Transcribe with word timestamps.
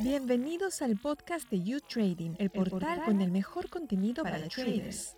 Bienvenidos 0.00 0.82
al 0.82 0.98
podcast 0.98 1.50
de 1.50 1.62
You 1.62 1.80
Trading, 1.80 2.34
el 2.38 2.50
portal 2.50 3.04
con 3.04 3.20
el 3.20 3.30
mejor 3.30 3.68
contenido 3.68 4.22
para, 4.22 4.48
traders. 4.48 5.16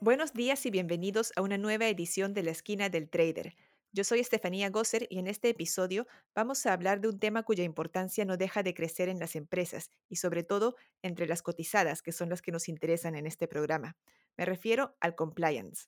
Buenos 0.00 0.32
días 0.32 0.66
y 0.66 0.70
bienvenidos 0.70 1.32
a 1.36 1.42
una 1.42 1.58
nueva 1.58 1.86
edición 1.86 2.34
de 2.34 2.42
la 2.42 2.50
esquina 2.50 2.88
del 2.88 3.08
trader. 3.08 3.56
Yo 3.92 4.04
soy 4.04 4.20
Estefanía 4.20 4.68
Gosser 4.70 5.06
y 5.08 5.18
en 5.18 5.26
este 5.26 5.48
episodio 5.48 6.06
vamos 6.34 6.66
a 6.66 6.72
hablar 6.72 7.00
de 7.00 7.08
un 7.08 7.18
tema 7.18 7.42
cuya 7.42 7.64
importancia 7.64 8.24
no 8.24 8.36
deja 8.36 8.62
de 8.62 8.74
crecer 8.74 9.08
en 9.08 9.18
las 9.18 9.36
empresas 9.36 9.90
y 10.08 10.16
sobre 10.16 10.42
todo 10.42 10.76
entre 11.02 11.26
las 11.26 11.42
cotizadas, 11.42 12.02
que 12.02 12.12
son 12.12 12.28
las 12.28 12.42
que 12.42 12.52
nos 12.52 12.68
interesan 12.68 13.14
en 13.14 13.26
este 13.26 13.48
programa. 13.48 13.96
Me 14.36 14.44
refiero 14.44 14.96
al 15.00 15.14
compliance. 15.14 15.86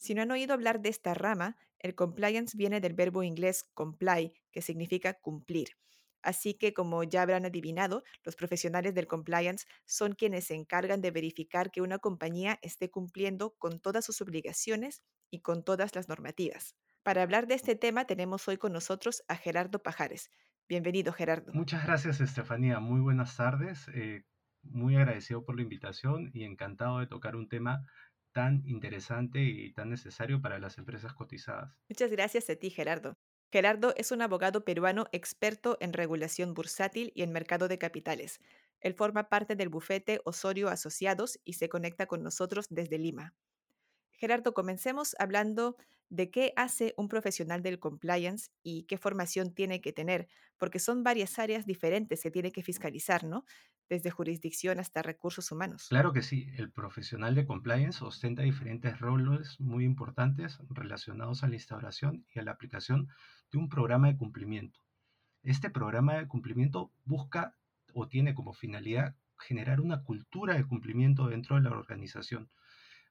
Si 0.00 0.14
no 0.14 0.22
han 0.22 0.30
oído 0.30 0.54
hablar 0.54 0.80
de 0.80 0.88
esta 0.88 1.12
rama, 1.12 1.58
el 1.78 1.94
compliance 1.94 2.56
viene 2.56 2.80
del 2.80 2.94
verbo 2.94 3.22
inglés 3.22 3.68
comply, 3.74 4.32
que 4.50 4.62
significa 4.62 5.12
cumplir. 5.12 5.76
Así 6.22 6.54
que, 6.54 6.72
como 6.72 7.04
ya 7.04 7.20
habrán 7.20 7.44
adivinado, 7.44 8.02
los 8.24 8.34
profesionales 8.34 8.94
del 8.94 9.06
compliance 9.06 9.66
son 9.84 10.14
quienes 10.14 10.44
se 10.44 10.54
encargan 10.54 11.02
de 11.02 11.10
verificar 11.10 11.70
que 11.70 11.82
una 11.82 11.98
compañía 11.98 12.58
esté 12.62 12.90
cumpliendo 12.90 13.56
con 13.58 13.78
todas 13.78 14.06
sus 14.06 14.22
obligaciones 14.22 15.02
y 15.30 15.40
con 15.40 15.64
todas 15.64 15.94
las 15.94 16.08
normativas. 16.08 16.76
Para 17.02 17.20
hablar 17.20 17.46
de 17.46 17.56
este 17.56 17.76
tema 17.76 18.06
tenemos 18.06 18.48
hoy 18.48 18.56
con 18.56 18.72
nosotros 18.72 19.22
a 19.28 19.36
Gerardo 19.36 19.82
Pajares. 19.82 20.30
Bienvenido, 20.66 21.12
Gerardo. 21.12 21.52
Muchas 21.52 21.84
gracias, 21.84 22.22
Estefanía. 22.22 22.80
Muy 22.80 23.02
buenas 23.02 23.36
tardes. 23.36 23.86
Eh, 23.92 24.24
muy 24.62 24.96
agradecido 24.96 25.44
por 25.44 25.56
la 25.56 25.62
invitación 25.62 26.30
y 26.32 26.44
encantado 26.44 27.00
de 27.00 27.06
tocar 27.06 27.36
un 27.36 27.50
tema 27.50 27.84
tan 28.32 28.62
interesante 28.66 29.42
y 29.42 29.72
tan 29.72 29.90
necesario 29.90 30.40
para 30.40 30.58
las 30.58 30.78
empresas 30.78 31.14
cotizadas. 31.14 31.78
Muchas 31.88 32.10
gracias 32.10 32.48
a 32.50 32.56
ti, 32.56 32.70
Gerardo. 32.70 33.14
Gerardo 33.52 33.92
es 33.96 34.12
un 34.12 34.22
abogado 34.22 34.64
peruano 34.64 35.06
experto 35.10 35.76
en 35.80 35.92
regulación 35.92 36.54
bursátil 36.54 37.10
y 37.14 37.22
en 37.22 37.32
mercado 37.32 37.66
de 37.66 37.78
capitales. 37.78 38.40
Él 38.80 38.94
forma 38.94 39.28
parte 39.28 39.56
del 39.56 39.68
bufete 39.68 40.20
Osorio 40.24 40.68
Asociados 40.68 41.40
y 41.44 41.54
se 41.54 41.68
conecta 41.68 42.06
con 42.06 42.22
nosotros 42.22 42.66
desde 42.70 42.98
Lima. 42.98 43.34
Gerardo, 44.12 44.54
comencemos 44.54 45.16
hablando 45.18 45.76
de 46.10 46.30
qué 46.30 46.52
hace 46.56 46.94
un 46.96 47.08
profesional 47.08 47.62
del 47.62 47.78
compliance 47.78 48.50
y 48.62 48.84
qué 48.84 48.98
formación 48.98 49.54
tiene 49.54 49.80
que 49.80 49.92
tener, 49.92 50.28
porque 50.58 50.78
son 50.78 51.02
varias 51.02 51.38
áreas 51.38 51.66
diferentes 51.66 52.22
que 52.22 52.30
tiene 52.30 52.52
que 52.52 52.62
fiscalizar, 52.62 53.24
¿no? 53.24 53.44
Desde 53.88 54.10
jurisdicción 54.10 54.80
hasta 54.80 55.02
recursos 55.02 55.50
humanos. 55.52 55.88
Claro 55.88 56.12
que 56.12 56.22
sí, 56.22 56.48
el 56.56 56.72
profesional 56.72 57.34
de 57.34 57.44
compliance 57.44 58.02
ostenta 58.04 58.42
diferentes 58.42 58.98
roles 58.98 59.60
muy 59.60 59.84
importantes 59.84 60.58
relacionados 60.70 61.42
a 61.42 61.48
la 61.48 61.56
instauración 61.56 62.24
y 62.34 62.38
a 62.38 62.42
la 62.42 62.52
aplicación 62.52 63.08
de 63.52 63.58
un 63.58 63.68
programa 63.68 64.08
de 64.08 64.16
cumplimiento. 64.16 64.80
Este 65.42 65.70
programa 65.70 66.14
de 66.14 66.28
cumplimiento 66.28 66.92
busca 67.04 67.56
o 67.92 68.08
tiene 68.08 68.34
como 68.34 68.52
finalidad 68.54 69.16
generar 69.38 69.80
una 69.80 70.02
cultura 70.04 70.54
de 70.54 70.66
cumplimiento 70.66 71.28
dentro 71.28 71.56
de 71.56 71.62
la 71.62 71.70
organización 71.70 72.50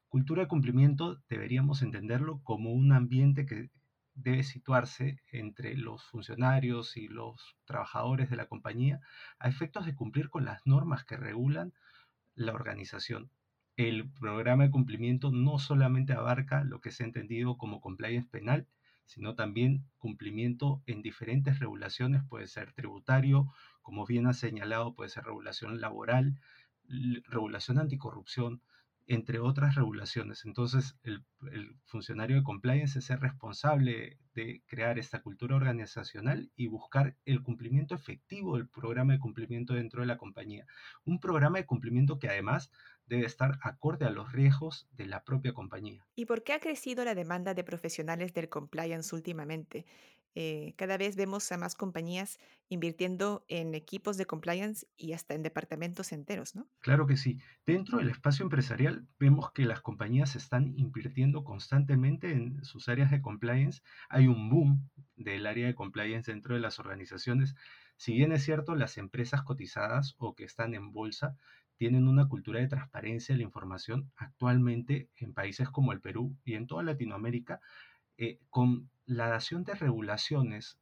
Cultura 0.09 0.41
de 0.41 0.47
cumplimiento 0.47 1.21
deberíamos 1.29 1.83
entenderlo 1.83 2.41
como 2.41 2.73
un 2.73 2.93
ambiente 2.93 3.45
que 3.45 3.69
debe 4.15 4.41
situarse 4.41 5.21
entre 5.31 5.77
los 5.77 6.03
funcionarios 6.03 6.97
y 6.97 7.07
los 7.07 7.55
trabajadores 7.65 8.31
de 8.31 8.35
la 8.35 8.47
compañía 8.47 9.01
a 9.37 9.47
efectos 9.49 9.85
de 9.85 9.93
cumplir 9.93 10.31
con 10.31 10.45
las 10.45 10.65
normas 10.65 11.05
que 11.05 11.15
regulan 11.15 11.73
la 12.33 12.53
organización. 12.53 13.29
El 13.77 14.09
programa 14.09 14.63
de 14.63 14.71
cumplimiento 14.71 15.29
no 15.29 15.59
solamente 15.59 16.13
abarca 16.13 16.63
lo 16.63 16.81
que 16.81 16.89
se 16.89 17.03
ha 17.03 17.05
entendido 17.05 17.59
como 17.59 17.79
compliance 17.79 18.27
penal, 18.31 18.67
sino 19.05 19.35
también 19.35 19.85
cumplimiento 19.99 20.81
en 20.87 21.03
diferentes 21.03 21.59
regulaciones, 21.59 22.23
puede 22.27 22.47
ser 22.47 22.73
tributario, 22.73 23.53
como 23.83 24.07
bien 24.07 24.25
ha 24.25 24.33
señalado, 24.33 24.95
puede 24.95 25.11
ser 25.11 25.25
regulación 25.25 25.79
laboral, 25.79 26.41
regulación 27.27 27.77
anticorrupción, 27.77 28.63
entre 29.09 29.39
otras 29.39 29.73
regulaciones. 29.73 30.45
Entonces, 30.45 30.95
el, 31.01 31.25
funcionario 31.85 32.37
de 32.37 32.43
compliance 32.43 32.99
es 32.99 33.09
el 33.09 33.19
responsable 33.19 34.19
de 34.35 34.61
crear 34.67 34.99
esta 34.99 35.23
cultura 35.23 35.55
organizacional 35.55 36.51
y 36.55 36.67
buscar 36.67 37.15
el 37.25 37.41
cumplimiento 37.41 37.95
efectivo 37.95 38.55
del 38.55 38.69
programa 38.69 39.13
de 39.13 39.19
cumplimiento 39.19 39.73
dentro 39.73 40.01
de 40.01 40.07
la 40.07 40.17
compañía. 40.17 40.67
Un 41.05 41.19
programa 41.19 41.57
de 41.57 41.65
cumplimiento 41.65 42.19
que 42.19 42.29
además 42.29 42.69
debe 43.07 43.25
estar 43.25 43.57
acorde 43.63 44.05
a 44.05 44.11
los 44.11 44.31
riesgos 44.31 44.87
de 44.91 45.07
la 45.07 45.23
propia 45.23 45.53
compañía. 45.53 46.05
¿Y 46.15 46.25
por 46.25 46.43
qué 46.43 46.53
ha 46.53 46.59
crecido 46.59 47.03
la 47.03 47.15
demanda 47.15 47.55
de 47.55 47.63
profesionales 47.63 48.35
del 48.35 48.47
compliance 48.47 49.15
últimamente? 49.15 49.87
Eh, 50.41 50.73
cada 50.77 50.95
vez 50.95 51.17
vemos 51.17 51.51
a 51.51 51.57
más 51.57 51.75
compañías 51.75 52.39
invirtiendo 52.69 53.43
en 53.49 53.75
equipos 53.75 54.15
de 54.15 54.25
compliance 54.25 54.87
y 54.95 55.11
hasta 55.11 55.33
en 55.33 55.43
departamentos 55.43 56.13
enteros, 56.13 56.55
¿no? 56.55 56.65
Claro 56.79 57.07
que 57.07 57.17
sí. 57.17 57.39
Dentro 57.65 57.97
del 57.97 58.07
espacio 58.07 58.43
empresarial 58.43 59.05
vemos 59.19 59.51
que 59.51 59.65
las 59.65 59.81
compañías 59.81 60.37
están 60.37 60.73
invirtiendo 60.77 61.43
constantemente 61.43 62.31
en 62.31 62.63
sus 62.63 62.87
áreas 62.87 63.11
de 63.11 63.21
compliance. 63.21 63.81
Hay 64.07 64.27
un 64.27 64.49
boom 64.49 64.89
del 65.17 65.45
área 65.45 65.67
de 65.67 65.75
compliance 65.75 66.31
dentro 66.31 66.55
de 66.55 66.61
las 66.61 66.79
organizaciones. 66.79 67.53
Si 67.97 68.13
bien 68.13 68.31
es 68.31 68.41
cierto, 68.45 68.75
las 68.75 68.97
empresas 68.97 69.43
cotizadas 69.43 70.15
o 70.19 70.35
que 70.35 70.45
están 70.45 70.73
en 70.73 70.93
bolsa 70.93 71.35
tienen 71.75 72.07
una 72.07 72.29
cultura 72.29 72.61
de 72.61 72.69
transparencia 72.69 73.35
de 73.35 73.39
la 73.39 73.45
información 73.45 74.09
actualmente 74.15 75.09
en 75.17 75.33
países 75.33 75.69
como 75.69 75.91
el 75.91 75.99
Perú 75.99 76.37
y 76.45 76.55
en 76.55 76.65
toda 76.65 76.83
Latinoamérica, 76.83 77.59
eh, 78.21 78.37
con 78.49 78.89
la 79.05 79.27
dación 79.27 79.63
de 79.63 79.75
regulaciones 79.75 80.77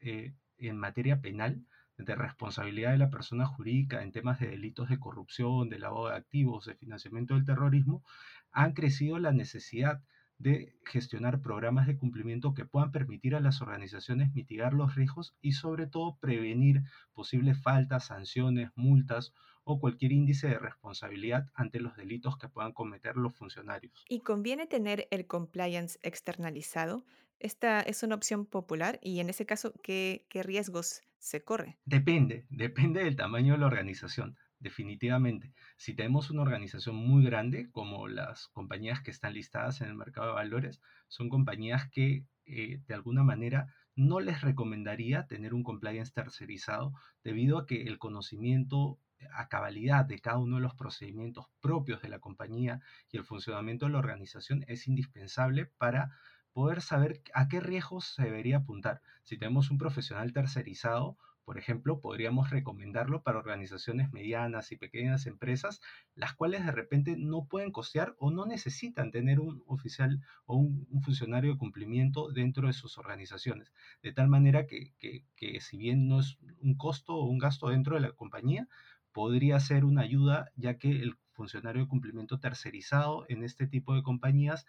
eh, 0.00 0.32
en 0.56 0.78
materia 0.78 1.20
penal, 1.20 1.66
de 1.98 2.14
responsabilidad 2.14 2.92
de 2.92 2.96
la 2.96 3.10
persona 3.10 3.44
jurídica 3.44 4.02
en 4.02 4.12
temas 4.12 4.40
de 4.40 4.48
delitos 4.48 4.88
de 4.88 4.98
corrupción, 4.98 5.68
de 5.68 5.78
lavado 5.78 6.08
de 6.08 6.16
activos, 6.16 6.64
de 6.64 6.74
financiamiento 6.74 7.34
del 7.34 7.44
terrorismo, 7.44 8.02
han 8.50 8.72
crecido 8.72 9.18
la 9.18 9.32
necesidad 9.32 10.02
de 10.40 10.74
gestionar 10.86 11.42
programas 11.42 11.86
de 11.86 11.98
cumplimiento 11.98 12.54
que 12.54 12.64
puedan 12.64 12.92
permitir 12.92 13.34
a 13.34 13.40
las 13.40 13.60
organizaciones 13.60 14.32
mitigar 14.32 14.72
los 14.72 14.94
riesgos 14.94 15.36
y 15.42 15.52
sobre 15.52 15.86
todo 15.86 16.16
prevenir 16.18 16.82
posibles 17.12 17.62
faltas, 17.62 18.06
sanciones, 18.06 18.70
multas 18.74 19.34
o 19.64 19.78
cualquier 19.78 20.12
índice 20.12 20.48
de 20.48 20.58
responsabilidad 20.58 21.46
ante 21.54 21.78
los 21.78 21.94
delitos 21.94 22.38
que 22.38 22.48
puedan 22.48 22.72
cometer 22.72 23.16
los 23.16 23.36
funcionarios. 23.36 24.04
¿Y 24.08 24.20
conviene 24.20 24.66
tener 24.66 25.06
el 25.10 25.26
compliance 25.26 25.98
externalizado? 26.02 27.04
Esta 27.38 27.82
es 27.82 28.02
una 28.02 28.14
opción 28.14 28.46
popular 28.46 28.98
y 29.02 29.20
en 29.20 29.28
ese 29.28 29.44
caso, 29.44 29.74
¿qué, 29.82 30.26
qué 30.30 30.42
riesgos 30.42 31.02
se 31.18 31.44
corre? 31.44 31.78
Depende, 31.84 32.46
depende 32.48 33.04
del 33.04 33.16
tamaño 33.16 33.52
de 33.52 33.58
la 33.58 33.66
organización 33.66 34.38
definitivamente. 34.60 35.52
Si 35.76 35.94
tenemos 35.94 36.30
una 36.30 36.42
organización 36.42 36.94
muy 36.94 37.24
grande, 37.24 37.70
como 37.70 38.06
las 38.06 38.48
compañías 38.48 39.00
que 39.00 39.10
están 39.10 39.34
listadas 39.34 39.80
en 39.80 39.88
el 39.88 39.96
mercado 39.96 40.28
de 40.28 40.34
valores, 40.34 40.80
son 41.08 41.28
compañías 41.28 41.90
que 41.90 42.24
eh, 42.46 42.80
de 42.86 42.94
alguna 42.94 43.24
manera 43.24 43.74
no 43.96 44.20
les 44.20 44.40
recomendaría 44.42 45.26
tener 45.26 45.52
un 45.54 45.64
compliance 45.64 46.12
tercerizado 46.12 46.92
debido 47.24 47.58
a 47.58 47.66
que 47.66 47.82
el 47.82 47.98
conocimiento 47.98 48.98
a 49.32 49.48
cabalidad 49.48 50.06
de 50.06 50.18
cada 50.20 50.38
uno 50.38 50.56
de 50.56 50.62
los 50.62 50.74
procedimientos 50.74 51.46
propios 51.60 52.00
de 52.00 52.08
la 52.08 52.20
compañía 52.20 52.80
y 53.10 53.18
el 53.18 53.24
funcionamiento 53.24 53.86
de 53.86 53.92
la 53.92 53.98
organización 53.98 54.64
es 54.66 54.88
indispensable 54.88 55.66
para 55.66 56.16
poder 56.52 56.80
saber 56.80 57.22
a 57.34 57.48
qué 57.48 57.60
riesgos 57.60 58.14
se 58.14 58.24
debería 58.24 58.58
apuntar. 58.58 59.02
Si 59.22 59.36
tenemos 59.36 59.70
un 59.70 59.78
profesional 59.78 60.32
tercerizado, 60.32 61.16
por 61.50 61.58
ejemplo, 61.58 61.98
podríamos 61.98 62.50
recomendarlo 62.50 63.24
para 63.24 63.38
organizaciones 63.40 64.12
medianas 64.12 64.70
y 64.70 64.76
pequeñas 64.76 65.26
empresas, 65.26 65.80
las 66.14 66.32
cuales 66.32 66.64
de 66.64 66.70
repente 66.70 67.16
no 67.18 67.46
pueden 67.46 67.72
costear 67.72 68.14
o 68.20 68.30
no 68.30 68.46
necesitan 68.46 69.10
tener 69.10 69.40
un 69.40 69.64
oficial 69.66 70.20
o 70.46 70.54
un, 70.58 70.86
funcionario 71.02 71.50
de 71.50 71.58
cumplimiento 71.58 72.30
dentro 72.30 72.68
de 72.68 72.72
sus 72.72 72.98
organizaciones. 72.98 73.72
De 74.00 74.12
tal 74.12 74.28
manera 74.28 74.68
que, 74.68 74.94
que 75.00 75.60
si 75.60 75.76
bien 75.76 76.06
no 76.06 76.20
es 76.20 76.38
un 76.60 76.76
costo 76.76 77.16
o 77.16 77.24
un 77.24 77.38
gasto 77.38 77.70
dentro 77.70 77.96
de 77.96 78.02
la 78.02 78.12
compañía, 78.12 78.68
podría 79.10 79.58
ser 79.58 79.84
una 79.84 80.02
ayuda, 80.02 80.52
ya 80.54 80.78
que 80.78 81.02
el 81.02 81.16
funcionario 81.32 81.82
de 81.82 81.88
cumplimiento 81.88 82.38
tercerizado 82.38 83.24
en 83.28 83.42
este 83.42 83.66
tipo 83.66 83.96
de 83.96 84.04
compañías 84.04 84.66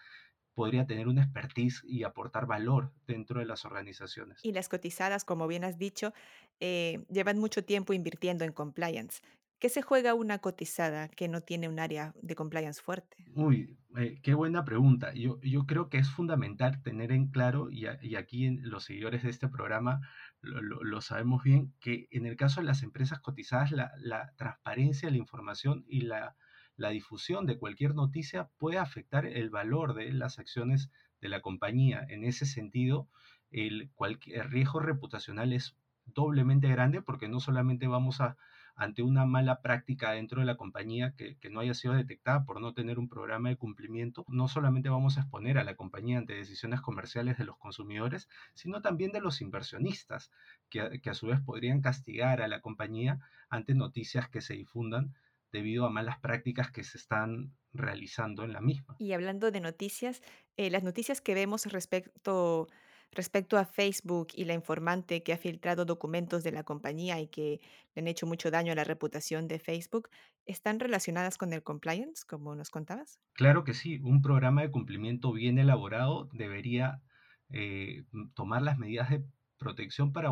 podría 0.53 0.85
tener 0.85 1.07
una 1.07 1.23
expertise 1.23 1.81
y 1.85 2.03
aportar 2.03 2.45
valor 2.45 2.91
dentro 3.07 3.39
de 3.39 3.45
las 3.45 3.65
organizaciones. 3.65 4.39
Y 4.43 4.51
las 4.51 4.69
cotizadas, 4.69 5.25
como 5.25 5.47
bien 5.47 5.63
has 5.63 5.77
dicho, 5.77 6.13
eh, 6.59 7.05
llevan 7.09 7.39
mucho 7.39 7.63
tiempo 7.63 7.93
invirtiendo 7.93 8.43
en 8.43 8.51
compliance. 8.51 9.21
¿Qué 9.59 9.69
se 9.69 9.83
juega 9.83 10.15
una 10.15 10.39
cotizada 10.39 11.07
que 11.07 11.27
no 11.27 11.41
tiene 11.41 11.69
un 11.69 11.79
área 11.79 12.15
de 12.19 12.33
compliance 12.33 12.81
fuerte? 12.81 13.17
Uy, 13.35 13.77
eh, 13.95 14.19
qué 14.23 14.33
buena 14.33 14.65
pregunta. 14.65 15.13
Yo, 15.13 15.39
yo 15.41 15.67
creo 15.67 15.87
que 15.87 15.99
es 15.99 16.09
fundamental 16.09 16.81
tener 16.81 17.11
en 17.11 17.27
claro, 17.27 17.69
y, 17.69 17.85
aquí 17.85 18.45
en 18.45 18.67
los 18.67 18.85
seguidores 18.85 19.21
de 19.21 19.29
este 19.29 19.47
programa 19.47 20.01
lo, 20.41 21.01
sabemos 21.01 21.43
bien, 21.43 21.75
que 21.79 22.07
en 22.09 22.25
el 22.25 22.37
caso 22.37 22.59
de 22.59 22.65
las 22.65 22.81
empresas 22.81 23.19
cotizadas, 23.19 23.71
la, 23.71 23.91
la 23.99 24.33
transparencia 24.35 25.11
la 25.11 25.17
información 25.17 25.85
y 25.87 26.01
la, 26.01 26.35
la 26.77 26.89
difusión 26.89 27.45
de 27.45 27.57
cualquier 27.57 27.95
noticia 27.95 28.49
puede 28.57 28.77
afectar 28.77 29.25
el 29.25 29.49
valor 29.49 29.93
de 29.93 30.11
las 30.11 30.39
acciones 30.39 30.89
de 31.21 31.29
la 31.29 31.41
compañía. 31.41 32.05
En 32.09 32.23
ese 32.23 32.45
sentido, 32.45 33.07
el, 33.51 33.91
cualquier 33.95 34.49
riesgo 34.49 34.79
reputacional 34.79 35.53
es 35.53 35.75
doblemente 36.05 36.67
grande 36.69 37.01
porque 37.01 37.27
no 37.27 37.39
solamente 37.39 37.87
vamos 37.87 38.21
a, 38.21 38.37
ante 38.75 39.03
una 39.03 39.25
mala 39.25 39.61
práctica 39.61 40.11
dentro 40.11 40.39
de 40.39 40.45
la 40.45 40.57
compañía 40.57 41.13
que, 41.15 41.37
no 41.49 41.59
haya 41.59 41.73
sido 41.73 41.93
detectada 41.93 42.45
por 42.45 42.61
no 42.61 42.73
tener 42.73 42.97
un 42.97 43.09
programa 43.09 43.49
de 43.49 43.57
cumplimiento, 43.57 44.25
no 44.27 44.47
solamente 44.47 44.89
vamos 44.89 45.17
a 45.17 45.21
exponer 45.21 45.57
a 45.57 45.63
la 45.63 45.75
compañía 45.75 46.17
ante 46.17 46.33
decisiones 46.33 46.81
comerciales 46.81 47.37
de 47.37 47.45
los 47.45 47.57
consumidores, 47.57 48.29
sino 48.53 48.81
también 48.81 49.11
de 49.11 49.21
los 49.21 49.41
inversionistas, 49.41 50.31
que, 50.69 50.99
que 51.01 51.09
a 51.09 51.13
su 51.13 51.27
vez 51.27 51.41
podrían 51.41 51.81
castigar 51.81 52.41
a 52.41 52.47
la 52.47 52.61
compañía 52.61 53.19
ante 53.49 53.75
noticias 53.75 54.29
que 54.29 54.41
se 54.41 54.53
difundan 54.53 55.13
debido 55.51 55.85
a 55.85 55.89
malas 55.89 56.19
prácticas 56.19 56.71
que 56.71 56.83
se 56.83 56.97
están 56.97 57.53
realizando 57.73 58.43
en 58.43 58.53
la 58.53 58.61
misma. 58.61 58.95
Y 58.99 59.13
hablando 59.13 59.51
de 59.51 59.59
noticias, 59.59 60.21
eh, 60.57 60.69
las 60.69 60.83
noticias 60.83 61.21
que 61.21 61.33
vemos 61.33 61.65
respecto, 61.65 62.67
respecto 63.11 63.57
a 63.57 63.65
Facebook 63.65 64.29
y 64.35 64.45
la 64.45 64.53
informante 64.53 65.23
que 65.23 65.33
ha 65.33 65.37
filtrado 65.37 65.85
documentos 65.85 66.43
de 66.43 66.51
la 66.51 66.63
compañía 66.63 67.19
y 67.19 67.27
que 67.27 67.61
le 67.95 68.01
han 68.01 68.07
hecho 68.07 68.25
mucho 68.25 68.51
daño 68.51 68.71
a 68.71 68.75
la 68.75 68.83
reputación 68.83 69.47
de 69.47 69.59
Facebook, 69.59 70.09
¿están 70.45 70.79
relacionadas 70.79 71.37
con 71.37 71.53
el 71.53 71.63
compliance, 71.63 72.23
como 72.27 72.55
nos 72.55 72.69
contabas? 72.69 73.19
Claro 73.33 73.63
que 73.63 73.73
sí, 73.73 73.99
un 74.03 74.21
programa 74.21 74.61
de 74.61 74.71
cumplimiento 74.71 75.31
bien 75.31 75.57
elaborado 75.57 76.29
debería 76.33 77.01
eh, 77.49 78.03
tomar 78.33 78.61
las 78.61 78.77
medidas 78.77 79.09
de 79.09 79.23
protección 79.57 80.13
para 80.13 80.31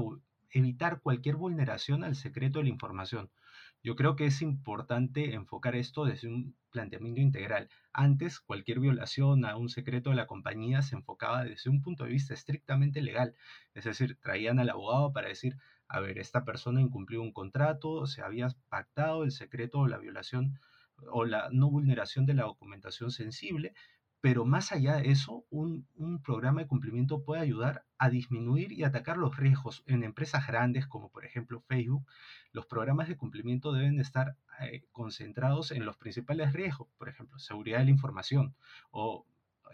evitar 0.52 1.02
cualquier 1.02 1.36
vulneración 1.36 2.04
al 2.04 2.16
secreto 2.16 2.60
de 2.60 2.64
la 2.64 2.72
información. 2.72 3.30
Yo 3.82 3.96
creo 3.96 4.16
que 4.16 4.26
es 4.26 4.42
importante 4.42 5.34
enfocar 5.34 5.76
esto 5.76 6.04
desde 6.06 6.28
un 6.28 6.56
planteamiento 6.70 7.22
integral. 7.22 7.70
Antes, 7.94 8.40
cualquier 8.40 8.80
violación 8.80 9.46
a 9.46 9.56
un 9.56 9.70
secreto 9.70 10.10
de 10.10 10.18
la 10.18 10.28
compañía 10.28 10.82
se 10.82 10.96
enfocaba 10.96 11.44
desde 11.46 11.70
un 11.70 11.82
punto 11.82 12.04
de 12.04 12.12
vista 12.12 12.34
estrictamente 12.34 13.02
legal. 13.02 13.36
Es 13.74 13.86
decir, 13.86 14.18
traían 14.22 14.60
al 14.60 14.70
abogado 14.70 15.14
para 15.14 15.30
decir, 15.30 15.58
a 15.88 16.02
ver, 16.02 16.20
esta 16.20 16.44
persona 16.44 16.82
incumplió 16.82 17.22
un 17.22 17.32
contrato, 17.32 18.06
se 18.06 18.22
había 18.22 18.50
pactado 18.68 19.24
el 19.24 19.32
secreto 19.32 19.80
o 19.80 19.88
la 19.88 19.98
violación 19.98 20.60
o 21.12 21.24
la 21.26 21.50
no 21.52 21.70
vulneración 21.70 22.26
de 22.26 22.34
la 22.34 22.44
documentación 22.44 23.12
sensible, 23.12 23.74
pero 24.22 24.46
más 24.46 24.72
allá 24.72 24.98
de 24.98 25.12
eso, 25.12 25.46
un, 25.50 25.88
programa 26.24 26.62
de 26.62 26.68
cumplimiento 26.68 27.24
puede 27.24 27.42
ayudar 27.42 27.86
a 27.98 28.10
disminuir 28.10 28.72
y 28.74 28.84
atacar 28.84 29.18
los 29.18 29.38
riesgos. 29.38 29.84
En 29.88 30.04
empresas 30.04 30.46
grandes 30.46 30.88
como 30.88 31.10
por 31.10 31.26
ejemplo 31.26 31.62
Facebook, 31.62 32.06
los 32.52 32.66
programas 32.66 33.08
de 33.08 33.18
cumplimiento 33.18 33.72
deben 33.72 34.00
estar 34.00 34.36
eh, 34.62 34.84
concentrados 34.92 35.72
en 35.72 35.86
los 35.86 35.98
principales 35.98 36.54
riesgos, 36.54 36.90
por 36.98 37.08
ejemplo, 37.08 37.40
seguridad 37.40 37.80
de 37.80 37.86
la 37.86 37.92
información 37.92 38.56
o, 38.92 39.26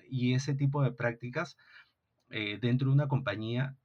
y 0.09 0.33
ese 0.33 0.53
tipo 0.53 0.83
de 0.83 0.91
prácticas 0.91 1.57
eh, 2.29 2.59
dentro 2.61 2.89
de 2.89 2.93
una 2.93 3.07
compañía 3.07 3.75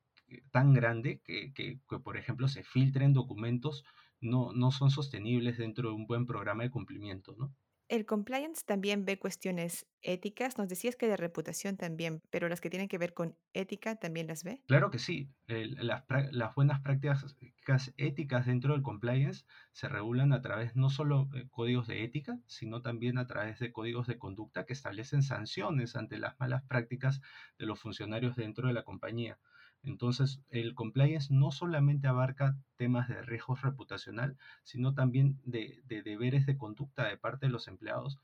tan 0.51 0.75
grande 0.75 1.21
que, 1.25 1.53
que, 1.55 1.79
por 2.05 2.17
ejemplo, 2.17 2.49
se 2.49 2.63
filtren 2.63 3.13
documentos 3.13 3.85
no, 4.21 4.53
no 4.53 4.71
son 4.71 4.91
sostenibles 4.91 5.59
dentro 5.59 5.89
de 5.89 5.95
un 5.95 6.07
buen 6.07 6.27
programa 6.27 6.63
de 6.63 6.71
cumplimiento, 6.71 7.35
¿no? 7.39 7.53
El 7.91 8.07
compliance 8.07 8.63
también 8.65 9.05
ve 9.05 9.19
cuestiones 9.19 9.85
éticas. 10.01 10.57
Nos 10.59 10.69
decías 10.69 10.95
que 10.95 11.09
de 11.09 11.17
reputación 11.17 11.77
también, 11.77 12.23
pero 12.31 12.49
las 12.49 12.61
que 12.61 12.71
tienen 12.71 12.87
que 12.87 12.99
ver 12.99 13.15
con 13.15 13.37
ética 13.53 13.97
también 13.97 14.29
las 14.29 14.45
ve. 14.45 14.63
Claro 14.69 14.93
que 14.93 15.01
sí. 15.01 15.29
las, 15.49 16.55
buenas 16.55 16.81
prácticas 16.83 17.27
éticas 17.97 18.47
dentro 18.47 18.75
del 18.75 18.83
compliance 18.83 19.45
se 19.73 19.89
regulan 19.89 20.33
a 20.33 20.41
través 20.41 20.77
no 20.77 20.89
solo 20.89 21.25
de 21.33 21.49
códigos 21.49 21.89
de 21.89 22.05
ética, 22.05 22.39
sino 22.47 22.81
también 22.81 23.19
a 23.19 23.27
través 23.27 23.59
de 23.59 23.73
códigos 23.73 24.07
de 24.07 24.19
conducta 24.19 24.67
que 24.67 24.73
establecen 24.73 25.25
sanciones 25.25 25.97
ante 25.97 26.17
las 26.19 26.39
malas 26.39 26.63
prácticas 26.63 27.21
de 27.59 27.67
los 27.67 27.81
funcionarios 27.81 28.37
dentro 28.37 28.69
de 28.69 28.75
la 28.75 28.85
compañía. 28.85 29.41
Entonces, 29.83 30.43
el 30.51 30.75
compliance 30.75 31.33
no 31.33 31.53
solamente 31.53 32.09
abarca 32.09 32.57
temas 32.77 33.09
de 33.09 33.23
riesgo 33.23 33.55
reputacional, 33.55 34.37
sino 34.63 34.95
también 34.95 35.41
de, 35.45 35.83
deberes 35.87 36.47
de 36.47 36.59
conducta 36.59 37.05
de 37.09 37.17
parte 37.17 37.47
de 37.47 37.53
los 37.53 37.69
empleados. 37.69 38.19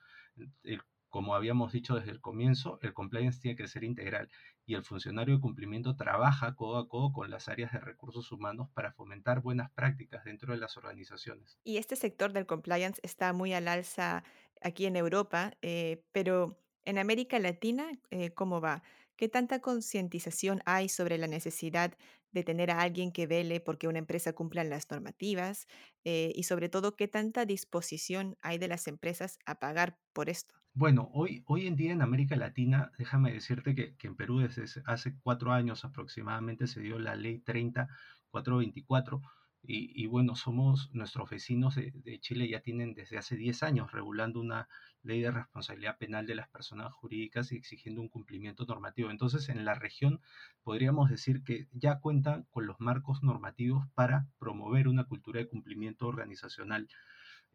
como 1.09 1.35
habíamos 1.35 1.73
dicho 1.73 1.95
desde 1.95 2.11
el 2.11 2.21
comienzo, 2.21 2.79
el 2.83 2.93
compliance 2.93 3.41
tiene 3.41 3.57
que 3.57 3.69
ser 3.69 3.85
integral 3.85 4.29
y 4.67 4.75
el 4.75 4.85
funcionario 4.85 5.37
de 5.37 5.41
cumplimiento 5.41 5.97
trabaja 5.97 6.55
codo 6.57 6.77
a 6.77 6.89
codo 6.89 7.13
con 7.13 7.31
las 7.31 7.49
áreas 7.49 7.73
de 7.73 7.81
recursos 7.81 8.31
humanos 8.33 8.69
para 8.75 8.93
fomentar 8.93 9.41
buenas 9.41 9.71
prácticas 9.71 10.25
dentro 10.25 10.53
de 10.53 10.59
las 10.59 10.77
organizaciones. 10.77 11.59
Y 11.65 11.79
este 11.79 11.97
sector 11.97 12.33
del 12.33 12.45
compliance 12.45 13.01
está 13.03 13.33
muy 13.33 13.55
al 13.55 13.69
alza 13.69 14.25
aquí 14.61 14.85
en 14.85 14.97
Europa, 14.97 15.53
eh, 15.63 16.05
pero 16.13 16.59
en 16.85 16.99
América 16.99 17.39
Latina, 17.39 17.87
eh, 18.11 18.31
¿cómo 18.31 18.61
va? 18.61 18.83
¿Qué 19.17 19.29
tanta 19.29 19.61
concientización 19.61 20.61
hay 20.67 20.89
sobre 20.89 21.19
la 21.19 21.27
necesidad 21.27 21.97
de 22.33 22.45
tener 22.45 22.71
a 22.71 22.81
alguien 22.83 23.13
que 23.13 23.27
vele 23.27 23.61
porque 23.61 23.89
una 23.89 23.99
empresa 23.99 24.35
cumpla 24.35 24.63
las 24.65 24.91
normativas? 24.91 25.67
Eh, 26.05 26.33
y 26.35 26.43
sobre 26.45 26.69
todo, 26.69 26.97
¿qué 26.97 27.09
tanta 27.09 27.47
disposición 27.47 28.37
hay 28.43 28.59
de 28.59 28.69
las 28.69 28.87
empresas 28.89 29.39
a 29.47 29.59
pagar 29.59 29.99
por 30.13 30.29
esto? 30.29 30.55
Bueno, 30.75 31.09
hoy, 31.15 31.43
hoy 31.47 31.67
en 31.67 31.75
día 31.77 31.93
en 31.93 32.03
América 32.03 32.37
Latina, 32.37 32.93
déjame 32.99 33.33
decirte 33.33 33.75
que, 33.75 33.97
que 33.97 34.09
en 34.09 34.17
Perú 34.17 34.41
desde 34.41 34.65
hace 34.85 35.19
cuatro 35.19 35.53
años 35.53 35.85
aproximadamente 35.87 36.67
se 36.67 36.81
dio 36.81 36.99
la 36.99 37.17
ley 37.17 37.39
30424 37.39 39.23
y, 39.69 40.07
bueno, 40.07 40.37
somos 40.37 40.91
nuestros 40.93 41.29
vecinos 41.29 41.75
de, 41.75 42.19
Chile 42.21 42.49
ya 42.49 42.61
tienen 42.61 42.95
desde 42.95 43.19
hace 43.19 43.37
10 43.37 43.63
años 43.65 43.93
regulando 43.93 44.41
una 44.41 44.69
ley 45.03 45.21
de 45.21 45.33
responsabilidad 45.33 45.99
penal 45.99 46.27
de 46.27 46.37
las 46.37 46.49
personas 46.49 46.93
jurídicas 46.95 47.51
y 47.51 47.57
exigiendo 47.57 48.01
un 48.01 48.09
cumplimiento 48.09 48.65
normativo. 48.65 49.11
Entonces, 49.11 49.49
en 49.49 49.65
la 49.65 49.75
región 49.75 50.21
podríamos 50.63 51.11
decir 51.11 51.43
que 51.43 51.67
ya 51.73 51.99
cuentan 51.99 52.45
con 52.51 52.67
los 52.67 52.79
marcos 52.81 53.23
normativos 53.23 53.87
para 53.95 54.27
promover 54.39 54.87
una 54.89 55.05
cultura 55.05 55.41
de 55.41 55.49
cumplimiento 55.49 56.07
organizacional. 56.07 56.89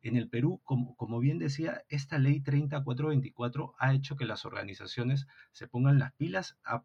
En 0.02 0.18
el 0.18 0.28
Perú, 0.28 0.60
como, 0.64 0.96
como 0.98 1.20
bien 1.20 1.40
decía, 1.40 1.84
esta 1.88 2.18
ley 2.18 2.42
30424 2.42 3.76
ha 3.78 3.94
hecho 3.94 4.18
que 4.18 4.26
las 4.26 4.46
organizaciones 4.46 5.28
se 5.52 5.68
pongan 5.68 6.00
las 6.00 6.14
pilas 6.14 6.58
a 6.64 6.84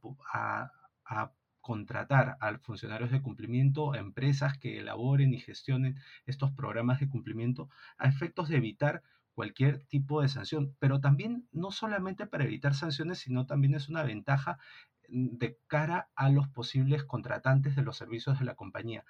contratar 1.67 2.37
a 2.39 2.57
funcionarios 2.59 3.11
de 3.11 3.21
cumplimiento, 3.21 3.93
a 3.93 3.99
empresas 3.99 4.57
que 4.57 4.79
elaboren 4.79 5.35
y 5.35 5.41
gestionen 5.41 5.97
estos 6.25 6.53
programas 6.53 7.01
de 7.01 7.09
cumplimiento 7.09 7.69
a 7.99 8.07
efectos 8.07 8.49
de 8.49 8.59
evitar 8.59 9.03
cualquier 9.35 9.81
tipo 9.81 10.23
de 10.23 10.29
sanción, 10.29 10.77
pero 10.79 11.01
también 11.01 11.49
no 11.51 11.73
solamente 11.73 12.25
para 12.25 12.45
evitar 12.45 12.75
sanciones, 12.75 13.19
sino 13.19 13.47
también 13.47 13.75
es 13.75 13.89
una 13.89 14.05
ventaja 14.05 14.61
mm, 15.09 15.39
de 15.39 15.59
cara 15.67 16.09
a 16.15 16.31
los 16.31 16.47
posibles 16.47 17.03
contratantes 17.03 17.75
de 17.75 17.83
los 17.83 17.97
servicios 17.97 18.39
de 18.39 18.45
la 18.45 18.55
compañía 18.55 19.05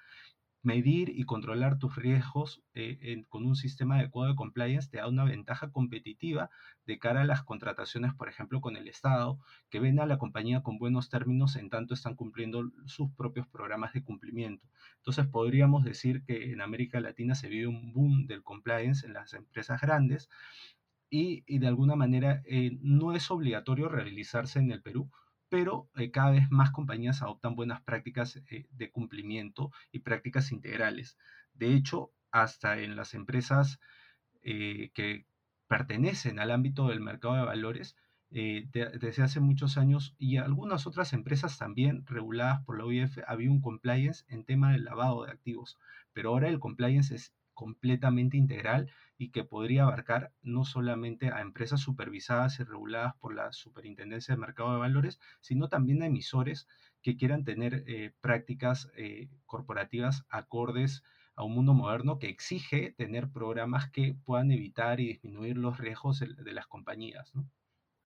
medir 0.67 1.09
y 1.15 1.23
controlar 1.23 1.79
tus 1.79 1.95
riesgos 1.95 2.61
eh, 2.73 3.23
con 3.29 3.45
un 3.45 3.55
sistema 3.55 3.95
adecuado 3.95 4.31
de 4.31 4.35
compliance 4.35 4.89
te 4.89 4.97
da 4.97 5.07
una 5.07 5.23
ventaja 5.23 5.71
competitiva 5.71 6.49
de 6.85 6.99
cara 6.99 7.21
a 7.21 7.25
las 7.25 7.41
contrataciones, 7.43 8.13
por 8.13 8.27
ejemplo, 8.27 8.59
con 8.59 8.75
el 8.75 8.89
Estado, 8.89 9.39
que 9.69 9.79
ven 9.79 10.01
a 10.01 10.05
la 10.05 10.17
compañía 10.17 10.63
con 10.63 10.77
buenos 10.77 11.09
términos 11.09 11.55
en 11.55 11.69
tanto 11.69 11.93
están 11.93 12.15
cumpliendo 12.15 12.69
sus 12.85 13.09
propios 13.13 13.47
programas 13.47 13.93
de 13.93 14.03
cumplimiento. 14.03 14.67
Entonces, 14.97 15.25
podríamos 15.27 15.85
decir 15.85 16.25
que 16.25 16.51
en 16.51 16.59
América 16.59 16.99
Latina 16.99 17.33
se 17.33 17.47
vive 17.47 17.67
un 17.67 17.93
boom 17.93 18.27
del 18.27 18.43
compliance 18.43 19.07
en 19.07 19.13
las 19.13 19.33
empresas 19.33 19.79
grandes 19.79 20.27
y, 21.09 21.59
de 21.59 21.67
alguna 21.67 21.95
manera 21.95 22.41
eh, 22.45 22.77
no 22.81 23.13
es 23.13 23.31
obligatorio 23.31 23.87
realizarse 23.87 24.59
en 24.59 24.71
el 24.71 24.81
Perú, 24.81 25.09
pero 25.49 25.89
eh, 25.95 26.11
cada 26.11 26.31
vez 26.31 26.49
más 26.51 26.71
compañías 26.71 27.21
adoptan 27.21 27.55
buenas 27.55 27.81
prácticas 27.81 28.41
eh, 28.49 28.67
de 28.71 28.91
cumplimiento 28.91 29.71
y 29.91 29.99
prácticas 29.99 30.51
integrales. 30.51 31.17
De 31.53 31.73
hecho, 31.73 32.11
hasta 32.31 32.79
en 32.79 32.95
las 32.95 33.13
empresas 33.13 33.79
eh, 34.43 34.91
que 34.93 35.25
pertenecen 35.67 36.39
al 36.39 36.51
ámbito 36.51 36.87
del 36.87 37.01
mercado 37.01 37.35
de 37.35 37.43
valores, 37.43 37.95
desde 38.29 39.23
hace 39.23 39.39
muchos 39.39 39.77
años 39.77 40.13
y 40.17 40.35
algunas 40.35 40.85
otras 40.85 41.13
empresas 41.13 41.57
también 41.57 42.05
reguladas 42.05 42.61
por 42.65 42.77
la 42.77 42.83
OIF, 42.83 43.19
había 43.25 43.49
un 43.49 43.61
compliance 43.61 44.25
en 44.27 44.43
tema 44.43 44.73
del 44.73 44.83
lavado 44.83 45.23
de 45.23 45.31
activos, 45.31 45.79
pero 46.11 46.31
ahora 46.31 46.49
el 46.49 46.59
compliance 46.59 47.15
es 47.15 47.33
completamente 47.57 48.37
integral 48.37 48.91
y 49.17 49.31
que 49.31 49.43
podría 49.43 49.81
abarcar 49.81 50.31
no 50.43 50.63
solamente 50.63 51.31
a 51.31 51.41
empresas 51.41 51.81
supervisadas 51.81 52.59
y 52.59 52.63
reguladas 52.63 53.15
por 53.15 53.33
la 53.33 53.51
Superintendencia 53.51 54.35
de 54.35 54.39
Mercado 54.39 54.73
de 54.73 54.79
Valores, 54.79 55.19
sino 55.41 55.67
también 55.67 56.03
a 56.03 56.05
emisores 56.05 56.67
que 57.01 57.17
quieran 57.17 57.45
tener 57.45 57.83
eh, 57.87 58.13
prácticas 58.21 58.91
eh, 58.95 59.27
corporativas 59.47 60.23
acordes 60.29 61.01
a 61.35 61.43
un 61.43 61.55
mundo 61.55 61.73
moderno 61.73 62.19
que 62.19 62.29
exige 62.29 62.93
tener 62.95 63.31
programas 63.31 63.89
que 63.89 64.15
puedan 64.23 64.51
evitar 64.51 64.99
y 64.99 65.07
disminuir 65.07 65.57
los 65.57 65.79
riesgos 65.79 66.19
de, 66.19 66.53
las 66.53 66.67
compañías. 66.67 67.33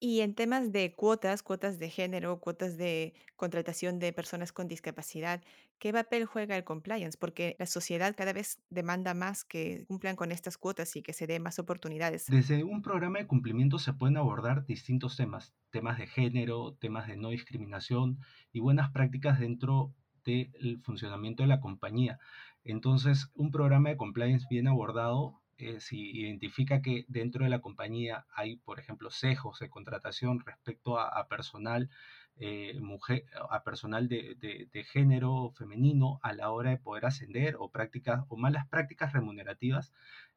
Y 0.04 0.22
en 0.22 0.34
temas 0.34 0.72
de 0.72 0.96
cuotas, 0.96 1.44
cuotas 1.44 1.78
de 1.78 1.88
género, 1.92 2.40
cuotas 2.40 2.76
de 2.76 3.14
contratación 3.36 4.00
de 4.00 4.12
personas 4.12 4.52
con 4.52 4.68
discapacidad, 4.68 5.44
¿qué 5.78 5.94
papel 5.94 6.26
juega 6.26 6.58
el 6.58 6.64
compliance? 6.64 7.20
Porque 7.20 7.56
la 7.60 7.68
sociedad 7.68 8.16
cada 8.18 8.34
vez 8.34 8.60
demanda 8.72 9.14
más 9.14 9.44
que 9.44 9.86
cumplan 9.88 10.16
con 10.16 10.32
estas 10.32 10.58
cuotas 10.58 10.96
y 10.96 11.04
que 11.04 11.14
se 11.14 11.28
den 11.28 11.44
más 11.44 11.60
oportunidades. 11.60 12.26
Desde 12.26 12.64
un 12.64 12.82
programa 12.82 13.20
de 13.20 13.28
cumplimiento 13.28 13.78
se 13.78 13.94
pueden 13.94 14.18
abordar 14.18 14.66
distintos 14.66 15.18
temas, 15.18 15.54
temas 15.70 16.00
de 16.00 16.08
género, 16.08 16.74
temas 16.80 17.08
de 17.08 17.18
no 17.18 17.30
discriminación 17.30 18.18
y 18.52 18.60
buenas 18.60 18.90
prácticas 18.90 19.40
dentro 19.40 19.94
del 20.26 20.82
funcionamiento 20.82 21.44
de 21.44 21.50
la 21.50 21.60
compañía. 21.60 22.18
Entonces, 22.64 23.30
un 23.36 23.52
programa 23.52 23.90
de 23.90 23.98
compliance 23.98 24.48
bien 24.50 24.68
abordado 24.68 25.41
eh, 25.62 25.80
si 25.80 26.12
identifica 26.20 26.82
que 26.82 27.06
dentro 27.08 27.44
de 27.44 27.50
la 27.50 27.62
compañía 27.62 28.26
hay, 28.36 28.58
por 28.58 28.80
ejemplo, 28.80 29.12
sesgos 29.12 29.60
de 29.60 29.70
contratación 29.70 30.40
respecto 30.40 31.00
a, 31.00 31.28
personal, 31.28 31.90
eh, 32.38 32.80
mujer, 32.82 33.26
a 33.50 33.64
personal 33.64 34.08
de, 34.08 34.36
de, 34.72 34.84
género 34.86 35.52
femenino 35.56 36.20
a 36.24 36.34
la 36.34 36.50
hora 36.52 36.72
de 36.72 36.78
poder 36.78 37.06
ascender 37.06 37.56
o 37.60 37.70
prácticas 37.70 38.26
o 38.30 38.38
malas 38.38 38.68
prácticas 38.68 39.14
remunerativas, 39.14 39.94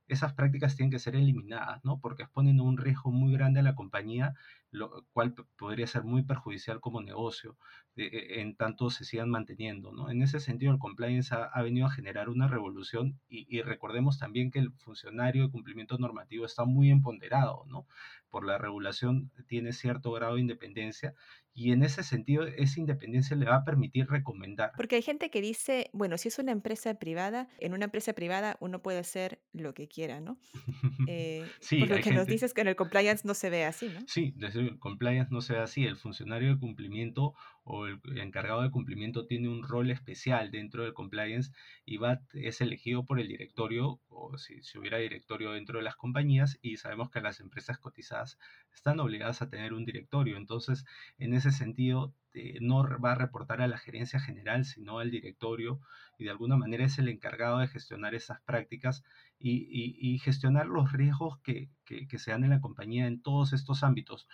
esas 0.09 0.35
prácticas 0.35 0.77
tienen 0.77 0.91
que 0.91 0.99
ser 0.99 1.17
eliminadas, 1.17 1.85
¿no? 1.85 1.99
Porque 1.99 2.25
exponen 2.25 2.61
un 2.61 2.77
riesgo 2.77 3.11
muy 3.11 3.33
grande 3.33 3.61
a 3.61 3.63
la 3.63 3.75
compañía, 3.75 4.35
lo 4.75 5.07
cual 5.13 5.35
podría 5.57 5.87
ser 5.87 6.03
muy 6.03 6.25
perjudicial 6.25 6.81
como 6.81 7.01
negocio, 7.01 7.57
e, 7.97 8.41
en 8.41 8.57
tanto 8.57 8.91
se 8.91 9.05
sigan 9.05 9.31
manteniendo, 9.31 9.93
¿no? 9.93 10.11
En 10.11 10.21
ese 10.21 10.41
sentido, 10.41 10.73
el 10.73 10.81
compliance 10.81 11.33
ha, 11.33 11.63
venido 11.63 11.87
a 11.87 11.91
generar 11.91 12.29
una 12.29 12.49
revolución 12.49 13.21
y, 13.29 13.63
recordemos 13.63 14.19
también 14.19 14.51
que 14.51 14.59
el 14.59 14.73
funcionario 14.73 15.45
de 15.45 15.51
cumplimiento 15.51 15.97
normativo 15.97 16.45
está 16.45 16.65
muy 16.65 16.91
empoderado, 16.91 17.65
¿no? 17.69 17.87
Por 18.31 18.45
la 18.45 18.59
regulación 18.59 19.31
tiene 19.47 19.73
cierto 19.73 20.11
grado 20.11 20.35
de 20.35 20.41
independencia 20.41 21.15
y 21.57 21.71
en 21.71 21.85
ese 21.85 22.03
sentido 22.03 22.45
esa 22.45 22.81
independencia 22.81 23.37
le 23.37 23.47
va 23.47 23.57
a 23.57 23.65
permitir 23.65 24.09
recomendar. 24.09 24.73
Porque 24.77 24.97
hay 24.97 25.03
gente 25.03 25.31
que 25.31 25.41
dice, 25.41 25.89
bueno, 25.93 26.19
si 26.19 26.27
es 26.27 26.41
una 26.41 26.51
empresa 26.51 26.95
privada, 26.95 27.49
en 27.61 27.75
una 27.75 27.85
empresa 27.85 28.13
privada 28.13 28.57
uno 28.59 28.83
puede 28.83 28.99
hacer 28.99 29.41
lo 29.53 29.73
que 29.73 29.87
quiera, 29.87 30.21
¿no? 30.21 30.37
Eh, 31.07 31.47
sí, 31.61 31.81
por 31.81 31.91
lo 31.91 32.01
que 32.01 32.13
nos 32.13 32.27
dices 32.27 32.55
que 32.55 32.63
en 32.63 32.69
el 32.69 32.77
compliance 32.77 33.27
no 33.27 33.35
se 33.35 33.51
ve 33.51 33.65
así, 33.65 33.89
¿no? 33.89 34.01
Sí, 34.07 34.33
desde 34.37 34.64
el 34.69 34.79
compliance 34.79 35.33
no 35.33 35.41
se 35.41 35.55
ve 35.55 35.61
así. 35.61 35.85
El 35.87 35.97
funcionario 35.97 36.51
de 36.51 36.59
cumplimiento 36.59 37.35
o 37.65 37.87
el 37.87 38.01
encargado 38.19 38.63
de 38.63 38.71
cumplimiento 38.71 39.27
tiene 39.27 39.49
un 39.49 39.63
rol 39.63 39.91
especial 39.91 40.51
dentro 40.51 40.83
del 40.83 40.93
compliance 40.93 41.53
y 41.85 41.97
va, 41.97 42.21
es 42.35 42.61
elegido 42.61 43.05
por 43.07 43.21
el 43.21 43.29
directorio 43.29 44.01
o 44.09 44.37
si, 44.37 44.63
si 44.63 44.79
hubiera 44.79 44.99
directorio 44.99 45.53
dentro 45.53 45.79
de 45.79 45.85
las 45.85 45.97
compañías 45.97 46.59
y 46.63 46.77
sabemos 46.77 47.11
que 47.11 47.21
las 47.21 47.41
empresas 47.41 47.79
cotizadas 47.79 48.39
están 48.75 49.01
obligadas 49.01 49.41
a 49.43 49.49
tener 49.49 49.73
un 49.73 49.85
directorio. 49.85 50.37
Entonces, 50.37 50.85
en 51.19 51.35
ese 51.35 51.53
sentido, 51.53 52.13
eh, 52.35 52.59
no 52.61 52.83
va 53.01 53.13
a 53.13 53.15
reportar 53.15 53.63
a 53.63 53.69
la 53.69 53.79
gerencia 53.79 54.19
general, 54.19 54.65
sino 54.65 54.99
al 54.99 55.11
directorio 55.13 55.81
y 56.19 56.25
de 56.25 56.31
alguna 56.31 56.57
manera 56.57 56.85
es 56.85 56.99
el 56.99 57.09
encargado 57.09 57.59
de 57.59 57.69
gestionar 57.69 58.15
esas 58.15 58.41
prácticas 58.43 59.05
y, 59.39 60.19
gestionar 60.19 60.67
los 60.67 60.93
riesgos 60.93 61.39
que, 61.41 61.69
que 61.85 62.19
se 62.19 62.31
dan 62.31 62.45
en 62.45 62.51
la 62.51 62.61
compañía 62.61 63.07
en 63.07 63.21
todos 63.21 63.53
estos 63.53 63.83
ámbitos 63.83 64.27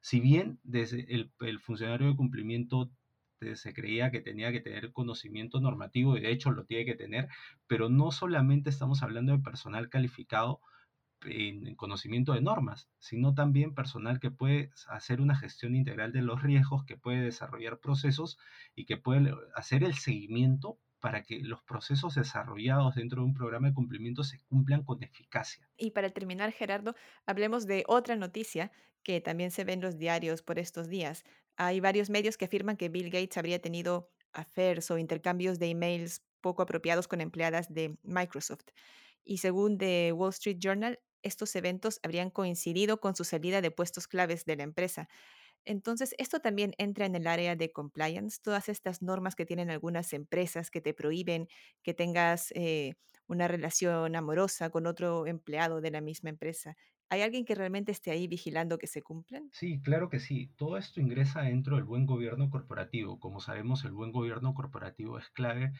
si 0.00 0.20
bien 0.20 0.58
desde 0.62 1.06
el, 1.14 1.60
funcionario 1.60 2.08
de 2.08 2.16
cumplimiento 2.16 2.90
se 3.54 3.72
creía 3.72 4.10
que 4.10 4.20
tenía 4.20 4.50
que 4.50 4.60
tener 4.60 4.92
conocimiento 4.92 5.60
normativo 5.60 6.16
y 6.16 6.20
de 6.20 6.32
hecho 6.32 6.50
lo 6.50 6.64
tiene 6.64 6.84
que 6.84 6.96
tener, 6.96 7.28
pero 7.66 7.88
no 7.88 8.10
solamente 8.10 8.70
estamos 8.70 9.02
hablando 9.02 9.32
de 9.32 9.42
personal 9.42 9.88
calificado 9.88 10.60
en 11.24 11.74
conocimiento 11.74 12.32
de 12.32 12.40
normas, 12.40 12.88
sino 12.98 13.34
también 13.34 13.74
personal 13.74 14.20
que 14.20 14.30
puede 14.30 14.70
hacer 14.88 15.20
una 15.20 15.36
gestión 15.36 15.74
integral 15.74 16.12
de 16.12 16.22
los 16.22 16.42
riesgos, 16.42 16.84
que 16.84 16.96
puede 16.96 17.22
desarrollar 17.22 17.78
procesos 17.78 18.38
y 18.74 18.86
que 18.86 18.96
puede 18.96 19.34
hacer 19.54 19.82
el 19.84 19.94
seguimiento 19.94 20.78
para 21.00 21.22
que 21.22 21.40
los 21.40 21.62
procesos 21.62 22.14
desarrollados 22.14 22.94
dentro 22.94 23.22
de 23.22 23.28
un 23.28 23.34
programa 23.34 23.68
de 23.68 23.74
cumplimiento 23.74 24.24
se 24.24 24.38
cumplan 24.48 24.82
con 24.82 25.02
eficacia. 25.02 25.68
Y 25.76 25.92
para 25.92 26.10
terminar, 26.10 26.52
Gerardo, 26.52 26.94
hablemos 27.26 27.66
de 27.66 27.84
otra 27.86 28.16
noticia 28.16 28.72
que 29.02 29.20
también 29.20 29.50
se 29.50 29.64
ve 29.64 29.74
en 29.74 29.80
los 29.80 29.98
diarios 29.98 30.42
por 30.42 30.58
estos 30.58 30.88
días. 30.88 31.24
Hay 31.56 31.80
varios 31.80 32.10
medios 32.10 32.36
que 32.36 32.44
afirman 32.44 32.76
que 32.76 32.88
Bill 32.88 33.10
Gates 33.10 33.36
habría 33.36 33.60
tenido 33.60 34.10
affairs 34.32 34.90
o 34.90 34.98
intercambios 34.98 35.58
de 35.58 35.70
emails 35.70 36.22
poco 36.40 36.62
apropiados 36.62 37.08
con 37.08 37.20
empleadas 37.20 37.72
de 37.72 37.96
Microsoft. 38.02 38.66
Y 39.24 39.38
según 39.38 39.78
The 39.78 40.12
Wall 40.12 40.30
Street 40.30 40.58
Journal, 40.58 41.00
estos 41.22 41.54
eventos 41.56 42.00
habrían 42.02 42.30
coincidido 42.30 43.00
con 43.00 43.16
su 43.16 43.24
salida 43.24 43.60
de 43.60 43.70
puestos 43.70 44.06
claves 44.06 44.44
de 44.44 44.56
la 44.56 44.62
empresa. 44.62 45.08
Entonces, 45.64 46.14
esto 46.18 46.40
también 46.40 46.72
entra 46.78 47.06
en 47.06 47.14
el 47.14 47.26
área 47.26 47.56
de 47.56 47.72
compliance, 47.72 48.38
todas 48.42 48.68
estas 48.68 49.02
normas 49.02 49.34
que 49.36 49.46
tienen 49.46 49.70
algunas 49.70 50.12
empresas 50.12 50.70
que 50.70 50.80
te 50.80 50.94
prohíben 50.94 51.48
que 51.82 51.94
tengas 51.94 52.52
eh, 52.52 52.94
una 53.26 53.48
relación 53.48 54.16
amorosa 54.16 54.70
con 54.70 54.86
otro 54.86 55.26
empleado 55.26 55.80
de 55.80 55.90
la 55.90 56.00
misma 56.00 56.30
empresa. 56.30 56.76
¿Hay 57.10 57.22
alguien 57.22 57.44
que 57.44 57.54
realmente 57.54 57.92
esté 57.92 58.10
ahí 58.10 58.26
vigilando 58.28 58.78
que 58.78 58.86
se 58.86 59.02
cumplan? 59.02 59.52
Sí, 59.52 59.80
claro 59.82 60.08
que 60.08 60.20
sí. 60.20 60.52
Todo 60.56 60.76
esto 60.76 61.00
ingresa 61.00 61.42
dentro 61.42 61.76
del 61.76 61.84
buen 61.84 62.06
gobierno 62.06 62.48
corporativo. 62.50 63.18
Como 63.18 63.40
sabemos, 63.40 63.84
el 63.84 63.92
buen 63.92 64.12
gobierno 64.12 64.54
corporativo 64.54 65.18
es 65.18 65.28
clave 65.30 65.72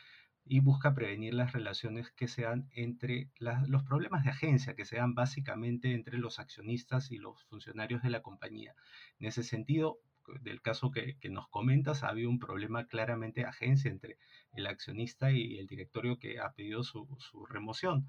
y 0.48 0.60
busca 0.60 0.94
prevenir 0.94 1.34
las 1.34 1.52
relaciones 1.52 2.10
que 2.10 2.28
sean 2.28 2.68
entre 2.72 3.30
los 3.66 3.82
problemas 3.82 4.24
de 4.24 4.30
agencia, 4.30 4.74
que 4.74 4.84
sean 4.84 5.14
básicamente 5.14 5.92
entre 5.92 6.18
los 6.18 6.38
accionistas 6.38 7.10
y 7.10 7.18
los 7.18 7.42
funcionarios 7.44 8.02
de 8.02 8.10
la 8.10 8.22
compañía. 8.22 8.74
En 9.18 9.26
ese 9.26 9.42
sentido, 9.42 9.98
del 10.40 10.60
caso 10.60 10.90
que, 10.90 11.16
nos 11.30 11.48
comentas, 11.48 12.02
ha 12.02 12.08
habido 12.08 12.30
un 12.30 12.38
problema 12.38 12.86
claramente 12.86 13.40
de 13.42 13.46
agencia 13.46 13.90
entre 13.90 14.18
el 14.52 14.66
accionista 14.66 15.30
y 15.32 15.58
el 15.58 15.66
directorio 15.66 16.18
que 16.18 16.38
ha 16.38 16.52
pedido 16.52 16.82
su, 16.82 17.06
su 17.18 17.46
remoción. 17.46 18.08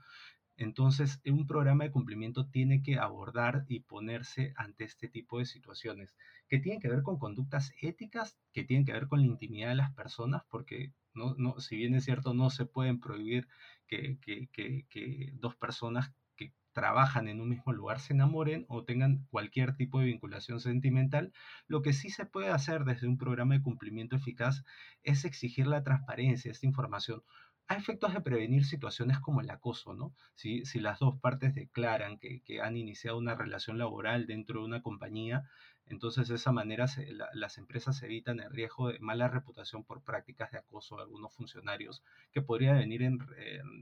Entonces, 0.60 1.22
un 1.25 1.48
programa 1.48 1.86
de 1.86 1.92
cumplimiento 1.92 2.46
tiene 2.46 2.84
que 2.84 3.00
abordar 3.00 3.63
y 3.70 3.80
ponerse 3.80 4.54
ante 4.58 4.84
este 4.84 5.08
tipo 5.08 5.39
de 5.39 5.46
situaciones 5.46 6.18
que 6.50 6.60
tienen 6.60 6.82
que 6.82 6.89
ver 6.89 7.01
con 7.01 7.18
conductas 7.18 7.72
éticas, 7.82 8.38
que 8.51 8.66
tienen 8.66 8.86
que 8.86 8.92
ver 8.92 9.08
con 9.08 9.22
la 9.22 9.28
intimidad 9.28 9.70
de 9.70 9.75
las 9.75 9.94
personas, 9.94 10.44
porque 10.50 10.92
no, 11.13 11.34
no, 11.38 11.60
si 11.62 11.78
bien 11.78 11.96
es 11.96 12.04
cierto, 12.04 12.34
no 12.34 12.50
se 12.50 12.66
pueden 12.66 13.00
prohibir 13.00 13.48
que, 13.88 14.20
que 14.20 15.32
dos 15.36 15.56
personas 15.56 16.12
que 16.36 16.54
trabajan 16.74 17.30
en 17.30 17.39
un 17.39 17.50
mismo 17.50 17.72
lugar 17.72 18.01
se 18.01 18.13
enamoren 18.13 18.66
o 18.68 18.84
tengan 18.84 19.25
cualquier 19.30 19.75
tipo 19.75 20.00
de 20.00 20.08
vinculación 20.08 20.60
sentimental, 20.60 21.32
lo 21.68 21.82
que 21.82 21.94
sí 21.94 22.10
se 22.10 22.25
puede 22.25 22.50
hacer 22.50 22.84
desde 22.84 23.08
un 23.08 23.18
programa 23.18 23.56
de 23.56 23.62
cumplimiento 23.62 24.18
eficaz 24.18 24.63
es 25.04 25.24
exigir 25.24 25.68
la 25.68 25.84
transparencia, 25.84 26.51
esta 26.51 26.66
información 26.66 27.24
a 27.69 27.75
efectos 27.75 28.13
de 28.15 28.21
prevenir 28.21 28.65
situaciones 28.65 29.19
como 29.19 29.41
el 29.41 29.49
acoso, 29.51 29.93
¿no? 29.93 30.11
Si, 30.33 30.65
si 30.65 30.79
las 30.79 30.97
dos 30.97 31.19
partes 31.19 31.53
declaran 31.53 32.17
que, 32.17 32.41
han 32.63 32.75
iniciado 32.75 33.19
una 33.19 33.35
relación 33.35 33.77
laboral 33.77 34.25
dentro 34.25 34.61
de 34.61 34.65
una 34.65 34.81
compañía, 34.81 35.43
entonces 35.85 36.27
de 36.27 36.35
esa 36.35 36.51
manera 36.51 36.88
las 37.33 37.59
empresas 37.59 38.01
evitan 38.01 38.39
el 38.39 38.49
riesgo 38.49 38.89
de 38.89 38.97
mala 38.99 39.27
reputación 39.27 39.83
por 39.83 40.01
prácticas 40.01 40.51
de 40.51 40.57
acoso 40.57 40.95
de 40.95 41.03
algunos 41.03 41.31
funcionarios 41.35 42.03
que 42.31 42.41
podría 42.41 42.73
venir 42.73 43.03
en, 43.03 43.19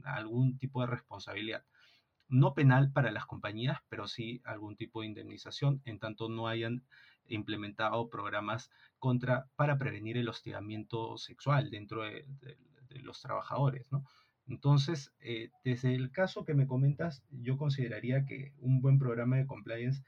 algún 0.03 0.57
tipo 0.57 0.81
de 0.81 0.87
responsabilidad. 0.87 1.63
No 2.27 2.53
penal 2.53 2.91
para 2.91 3.11
las 3.11 3.25
compañías, 3.25 3.79
pero 3.87 4.05
sí 4.09 4.41
algún 4.43 4.75
tipo 4.75 4.99
de 4.99 5.07
indemnización 5.07 5.81
en 5.85 5.99
tanto 5.99 6.27
no 6.27 6.49
hayan 6.49 6.83
implementado 7.25 8.09
programas 8.09 8.69
contra, 8.99 9.47
para 9.55 9.77
prevenir 9.77 10.17
el 10.17 10.27
hostigamiento 10.27 11.17
sexual 11.17 11.69
dentro 11.69 12.03
de, 12.03 12.25
de, 12.41 12.57
de 12.57 12.76
los 13.03 13.21
trabajadores, 13.21 13.85
¿no? 13.91 14.03
Entonces, 14.47 15.13
eh, 15.19 15.51
desde 15.63 15.93
el 15.93 16.11
caso 16.11 16.45
que 16.45 16.53
me 16.53 16.67
comentas, 16.67 17.23
yo 17.29 17.57
consideraría 17.57 18.25
que 18.25 18.53
un 18.59 18.81
buen 18.81 18.97
programa 18.97 19.37
de 19.37 19.45
compliance 19.45 20.03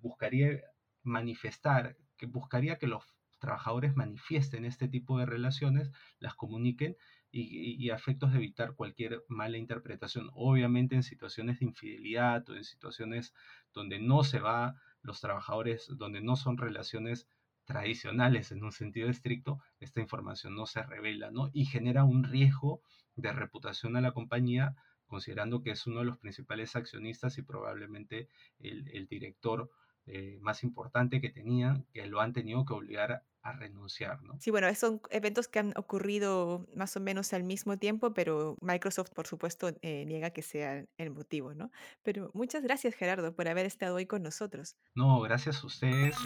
buscaría 0.00 0.60
manifestar, 1.02 1.96
que 2.18 2.26
buscaría 2.26 2.76
que 2.78 2.86
los 2.86 3.04
trabajadores 3.38 3.96
manifiesten 3.96 4.66
este 4.66 4.86
tipo 4.86 5.18
de 5.18 5.24
relaciones, 5.24 5.90
las 6.18 6.34
comuniquen 6.34 6.96
y, 7.32 7.84
y, 7.84 7.88
de 7.88 8.36
evitar 8.36 8.74
cualquier 8.74 9.24
mala 9.28 9.56
interpretación. 9.56 10.28
Obviamente 10.34 10.94
en 10.94 11.02
situaciones 11.02 11.60
de 11.60 11.66
infidelidad 11.66 12.48
o 12.50 12.56
en 12.56 12.64
situaciones 12.64 13.32
donde 13.72 13.98
no 13.98 14.24
se 14.24 14.40
va 14.40 14.74
los 15.02 15.20
trabajadores, 15.20 15.86
donde 15.96 16.20
no 16.20 16.36
son 16.36 16.58
relaciones 16.58 17.26
tradicionales 17.70 18.50
en 18.50 18.64
un 18.64 18.72
sentido 18.72 19.08
estricto, 19.08 19.60
esta 19.78 20.00
información 20.00 20.56
no 20.56 20.66
se 20.66 20.82
revela, 20.82 21.30
¿no? 21.30 21.50
Y 21.52 21.66
genera 21.66 22.02
un 22.02 22.24
riesgo 22.24 22.82
de 23.14 23.32
reputación 23.32 23.96
a 23.96 24.00
la 24.00 24.10
compañía, 24.10 24.74
considerando 25.06 25.62
que 25.62 25.70
es 25.70 25.86
uno 25.86 26.00
de 26.00 26.06
los 26.06 26.18
principales 26.18 26.74
accionistas 26.74 27.38
y 27.38 27.42
probablemente 27.42 28.28
el, 28.58 29.06
director 29.06 29.70
eh, 30.06 30.38
más 30.40 30.64
importante 30.64 31.20
que 31.20 31.30
tenían, 31.30 31.86
que 31.92 32.06
lo 32.06 32.20
han 32.20 32.32
tenido 32.32 32.64
que 32.64 32.72
obligar 32.72 33.22
a, 33.42 33.52
renunciar, 33.52 34.20
¿no? 34.22 34.38
Sí, 34.40 34.50
bueno, 34.50 34.72
son 34.74 35.00
eventos 35.10 35.46
que 35.48 35.60
han 35.60 35.72
ocurrido 35.76 36.66
más 36.74 36.96
o 36.96 37.00
menos 37.00 37.32
al 37.32 37.44
mismo 37.44 37.78
tiempo, 37.78 38.12
pero 38.12 38.56
Microsoft, 38.60 39.12
por 39.14 39.28
supuesto, 39.28 39.70
eh, 39.80 40.04
niega 40.06 40.30
que 40.30 40.42
sea 40.42 40.84
el 40.98 41.10
motivo, 41.10 41.54
¿no? 41.54 41.70
Pero 42.02 42.30
muchas 42.34 42.64
gracias, 42.64 42.94
Gerardo, 42.94 43.34
por 43.34 43.48
haber 43.48 43.64
estado 43.64 43.94
hoy 43.94 44.06
con 44.06 44.22
nosotros. 44.22 44.76
No, 44.94 45.20
gracias 45.20 45.62
a 45.62 45.66
ustedes. 45.66 46.16